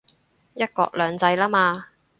[0.55, 1.89] 一國兩制喇嘛